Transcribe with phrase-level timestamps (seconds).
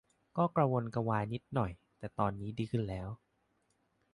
[0.37, 3.07] ก็กระวนกระวายนิดหน่อย แต่ตอนนี้ดีขึ้นแล้ว